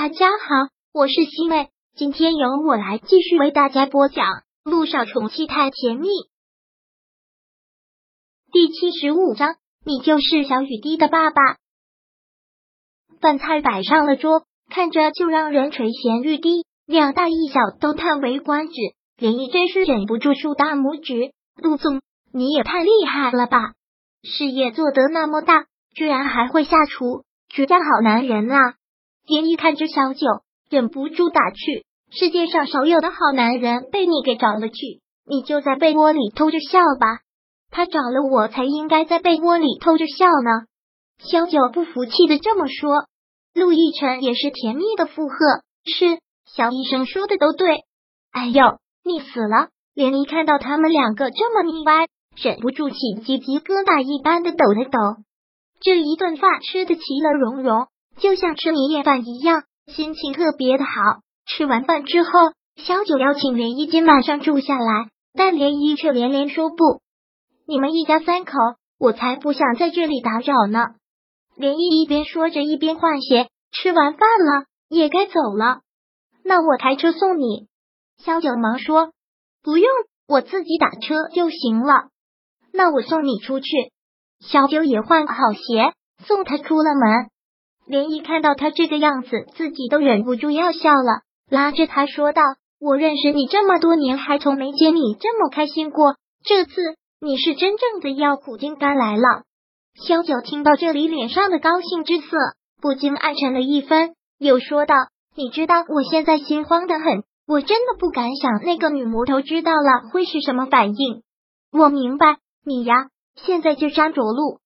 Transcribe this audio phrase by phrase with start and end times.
[0.00, 4.24] 大家好，我是西妹，今天由我来继续为大家播讲
[4.62, 6.06] 《路上宠妻太甜蜜》
[8.52, 9.56] 第七十五章。
[9.84, 11.42] 你就是小雨滴的爸爸。
[13.20, 18.74] 饭菜摆上了桌，看着就让人垂涎欲滴，两大一小都叹为观止。
[19.16, 22.02] 连毅真是忍不住竖大拇指：“陆总，
[22.32, 23.72] 你也太厉害了吧！
[24.22, 28.76] 事业做得那么大，居然还会下厨，绝佳好男人啊！”
[29.28, 30.26] 连一看着小九，
[30.70, 37.20] 忍不住打趣：“世界上少有的好男人被你给找了去，你就在被窝里偷着笑吧。
[37.70, 40.66] 他找了我，才应该在被窝里偷着笑呢。”
[41.20, 43.04] 小九不服气的这么说。
[43.54, 45.34] 陆亦辰也是甜蜜的附和
[45.84, 47.84] ：“是，小医生说的都对。”
[48.32, 49.68] 哎呦，腻死了！
[49.94, 55.22] 连一看到他们两个这么腻歪，忍不住起鸡皮疙瘩一般的抖了抖。
[55.80, 57.88] 这一顿饭吃的其乐融融。
[58.20, 60.90] 就像吃年夜饭一样，心情特别的好。
[61.46, 62.30] 吃完饭之后，
[62.76, 66.76] 小九邀请连一今晚上住下来，但连一却连连说不。
[67.66, 68.52] 你们一家三口，
[68.98, 70.86] 我才不想在这里打扰呢。
[71.56, 73.48] 连一一边说着，一边换鞋。
[73.70, 75.80] 吃完饭了，也该走了。
[76.42, 77.68] 那我开车送你。
[78.16, 79.12] 小九忙说
[79.62, 79.86] ：“不用，
[80.26, 82.08] 我自己打车就行了。”
[82.72, 83.66] 那我送你出去。
[84.40, 85.92] 小九也换好鞋，
[86.24, 87.28] 送他出了门。
[87.88, 92.42] 连一看到他这个样子，自己都忍不住要笑了，拉着他说道
[92.78, 96.16] ：“我认识你这么多年，还从没见你这么开心过。
[96.44, 96.72] 这次
[97.20, 99.42] 你是真正的要苦尽甘来了。”
[100.06, 102.36] 萧九听到这里，脸上的高兴之色
[102.80, 104.94] 不禁暗沉了一分，又说道
[105.34, 111.22] ：“你知道我现在心慌的很，我真的不敢想那个女魔头知道了会是什么反应。”
[111.72, 114.60] 我明白，你呀，现在就站着路，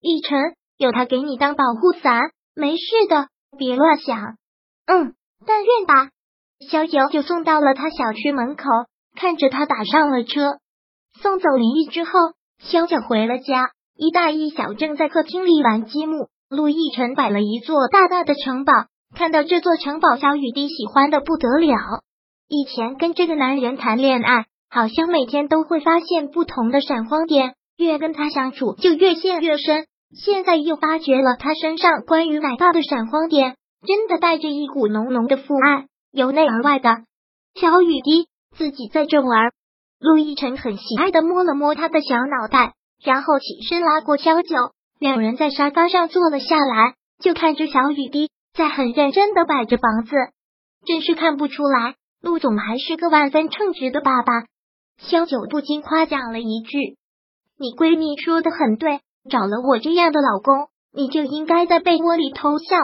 [0.00, 0.38] 一晨
[0.78, 2.20] 有他给你当保护伞。
[2.54, 4.36] 没事的，别乱想。
[4.86, 5.14] 嗯，
[5.46, 6.10] 但愿吧。
[6.70, 8.64] 小九就送到了他小区门口，
[9.16, 10.58] 看着他打上了车，
[11.20, 12.10] 送走林毅之后，
[12.58, 13.70] 小九回了家。
[13.96, 16.28] 一大一小正在客厅里玩积木。
[16.48, 18.72] 陆亦辰摆了一座大大的城堡，
[19.16, 21.76] 看到这座城堡，小雨滴喜欢的不得了。
[22.46, 29.86] 以前跟这个男人谈恋爱，好像每天都会发现不同的闪光点，越跟他相处就越陷越深。
[30.14, 33.56] 现在又发觉了他身上关于奶爸的闪光点，
[33.86, 37.04] 真的带着一股浓浓的父爱，由内而外的。
[37.54, 39.52] 小雨滴自己在这玩，
[39.98, 44.54] 陆亦辰很喜爱的摸了摸他的小脑袋，然后起身拉过小九，
[44.98, 50.14] 两人在沙发上坐了下来，就看着小雨滴在很认真的摆着房子，
[50.86, 54.44] 真是看不出来，陆总还是个万分称职的爸爸。
[54.98, 56.98] 小九不禁夸奖了一句
[57.58, 62.76] ：“你闺蜜说的很对。”找了我这样的老公，你就应该在被窝里偷笑。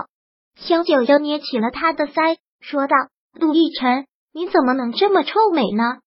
[0.56, 2.96] 萧九又捏起了他的腮，说道
[3.38, 5.98] ：“陆亦辰，你怎么能这么臭美呢？”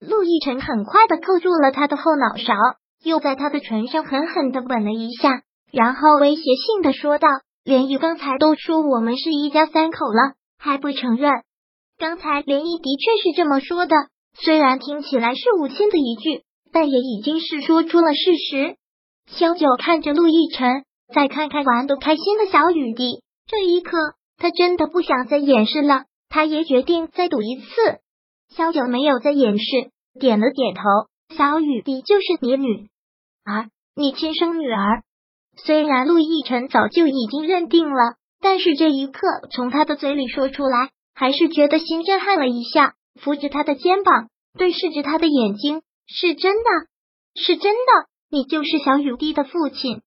[0.00, 2.54] 陆亦辰很快的扣住了他的后脑勺，
[3.02, 7.28] 又在他的唇上狠狠的吻了一下，然后威胁性的说道
[7.64, 11.32] ：“连毅刚才都说我们是一家三口了，还不承认？
[11.98, 13.96] 刚才连毅的确是这么说的，
[14.34, 18.76] 虽然听起来是无心的一句，但也已经是说出了事实。”
[19.30, 20.84] 萧九看着陆亦辰，
[21.14, 23.96] 再看看玩的开心的小雨滴，这一刻
[24.36, 26.04] 他真的不想再掩饰了。
[26.30, 27.64] 他也决定再赌一次。
[28.54, 29.64] 萧九没有再掩饰，
[30.18, 30.82] 点了点头。
[31.36, 32.88] 小雨滴就是你女
[33.44, 35.02] 儿，你亲生女儿。
[35.56, 42.94] 虽然陆亦辰早就已经认定了，但是这一刻从他的嘴里说出来，还是觉得心震撼了一下。
[43.20, 46.70] 扶着他的肩膀，对视着他的眼睛，是真的，
[47.34, 48.08] 是真的。
[48.30, 50.02] 你就是小雨滴的父亲。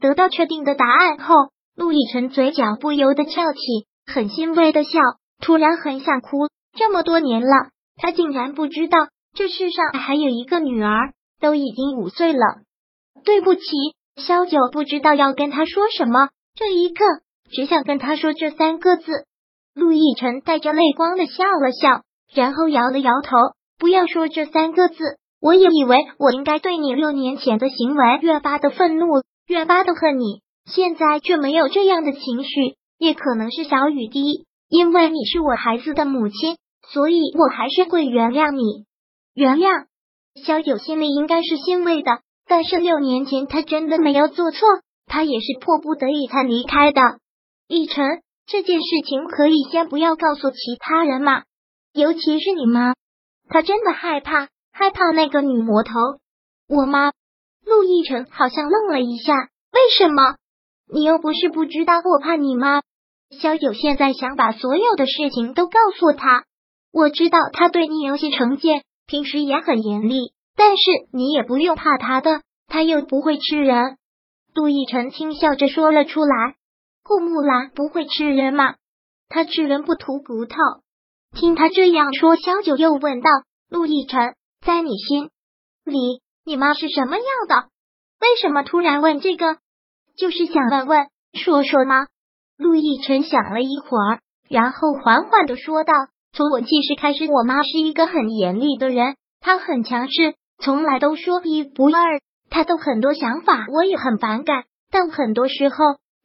[0.00, 1.34] 得到确定的答案后，
[1.76, 3.60] 陆亦辰嘴角不由得翘起，
[4.06, 4.98] 很欣慰的笑，
[5.40, 6.48] 突然很想哭。
[6.74, 12.40] 这么多年了，他竟然不知道这世上还有一个女儿，都已经五岁了。
[13.24, 13.62] 对不起，
[14.16, 17.04] 萧九不知道要跟他说什么，这一刻
[17.50, 19.10] 只想跟他说这三个字。
[19.74, 22.02] 陆亦辰带着泪光的笑了笑，
[22.34, 23.36] 然后摇了摇头，
[23.78, 24.96] 不要说这三个字。
[25.42, 32.76] 我也以为我应该对你六年前的行为越发的愤怒，越发的恨你，现在却没有这样的情绪。
[32.96, 36.56] 也可能是小雨滴，因为你是我孩子的母亲，
[36.92, 38.84] 所以我还是会原谅你。
[39.34, 39.86] 原谅
[40.44, 44.60] 小九心里应该是欣慰的，但是六年前他真的没有做错，
[45.06, 47.00] 他也是迫不得已才离开的。
[47.66, 51.42] 奕晨，这件事情可以先不要告诉其他人吗？
[51.92, 52.94] 尤其是你妈，
[53.48, 54.46] 他真的害怕。
[54.72, 55.92] 害怕那个女魔头，
[56.68, 57.12] 我妈
[57.64, 60.36] 陆亦辰好像愣了一下，为什么？
[60.92, 62.82] 你又不是不知道我怕你妈。
[63.40, 66.44] 萧九现在想把所有的事情都告诉他。
[66.92, 70.82] 我知道他对你有些成见，平时也很严厉，但是
[71.12, 73.96] 你也不用怕他的，他又不会吃人。
[74.54, 76.56] 杜奕晨轻笑着说了出来
[77.02, 78.74] ：“顾木兰不会吃人吗？
[79.30, 80.56] 他吃人不吐骨头。”
[81.34, 83.30] 听他这样说，萧九又问道
[83.70, 84.34] ：“陆亦辰，
[84.64, 85.28] 在你心
[85.84, 87.68] 里，你妈是什么样的？
[88.20, 89.56] 为什么突然问这个？
[90.16, 92.06] 就是想问问，说说吗？”
[92.56, 95.92] 陆亦辰想了一会儿，然后缓缓的说道
[96.32, 102.20] ：“从我记事开始，我妈是一个很严厉的人，她很强势，从来都说一不二。
[102.48, 105.76] 她的很多想法我也很反感，但很多时候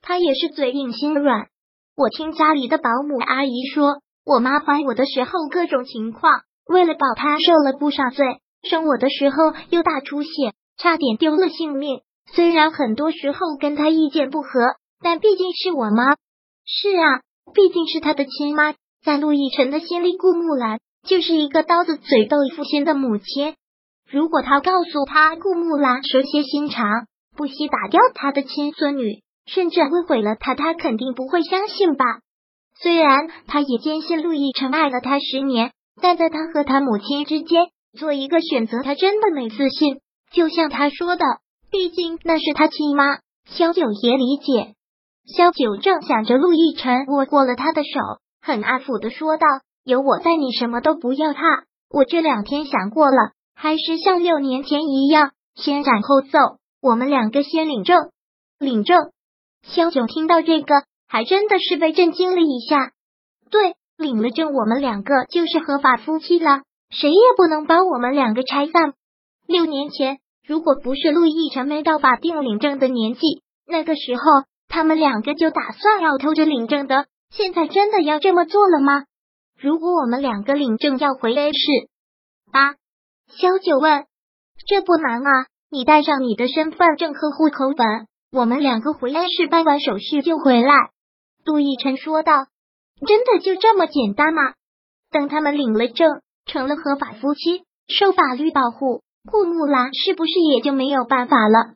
[0.01, 1.47] 她也是嘴硬心软。
[1.95, 8.25] 我听家里的保姆阿姨说。”我妈怀我的时候各种情况，为了保她受了不少罪。
[8.63, 10.29] 生我的时候又大出血，
[10.77, 12.01] 差点丢了性命。
[12.33, 14.49] 虽然很多时候跟她意见不合，
[15.01, 16.03] 但毕竟是我妈。
[16.65, 17.21] 是啊，
[17.53, 18.73] 毕竟是她的亲妈。
[19.05, 23.55] 在陆亦辰的心里，顾木兰就是一个刀子嘴豆腐心的母亲。
[24.09, 27.05] 如果他告诉他顾木兰蛇蝎心肠，
[27.37, 32.05] 不惜打掉他的亲孙女，甚至会毁了他，他肯定不会相信吧。
[32.81, 37.67] 虽然他也坚信陆亦辰爱了他十年，但在他和他母亲之间
[37.97, 39.99] 做一个选择，他真的没自信。
[40.31, 41.25] 就像他说的，
[41.71, 43.19] 毕竟那是他亲妈。
[43.45, 44.75] 萧九也理解。
[45.25, 47.89] 萧九正想着，陆亦辰握过了他的手，
[48.41, 49.45] 很安抚的说道
[49.85, 51.41] ：“有我在，你什么都不要怕。
[51.89, 56.37] 我这两天想过了，还是像六年前一样，先斩后奏。
[56.81, 58.11] 我们两个先领证，
[58.59, 59.11] 领证。”
[59.63, 60.83] 萧九听到这个。
[61.09, 62.91] 还真的是被震惊了一下。
[63.49, 68.93] 对，领了证，我们两个就是合法夫妻了，谁也不能把我们两个拆散。
[69.47, 74.21] 六年前，如果不是陆亦辰没到法定领证的年纪，那个时候
[74.67, 77.07] 他们两个就打算要偷着领证的。
[77.31, 79.03] 现在真的要这么做了吗？
[79.59, 81.89] 如果我们两个领证要回 A 市
[82.51, 82.75] 啊？
[83.27, 84.05] 萧九问。
[84.67, 90.73] 这不难啊，你带上你的身份证和户口本，我们两个回 A 市办完手续就回来。
[91.43, 92.33] 杜奕辰说道
[93.05, 94.41] ：“真的就这么简单吗？
[95.11, 101.75] 等他们领了证，成了合法夫妻，受法律保护，顾木兰是不是也就没有办法了？”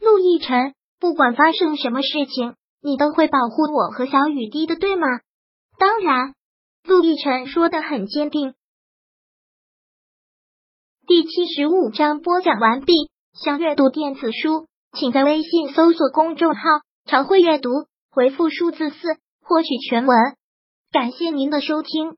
[0.00, 5.06] 陆亦辰，不管发生什么事情，你都会保护我和小雨滴的，对吗？
[5.78, 6.34] 当然，
[6.84, 8.54] 陆亦辰说的很坚定。
[11.06, 13.10] 第七十五章播讲完毕。
[13.32, 14.66] 想阅读电子书，
[14.98, 16.60] 请在微信搜索公众号
[17.06, 17.70] “常会阅读”。
[18.10, 18.96] 回复数字四
[19.42, 20.16] 获取全文，
[20.90, 22.17] 感谢您的收听。